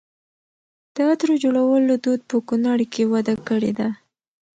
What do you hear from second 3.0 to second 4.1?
وده کړې ده.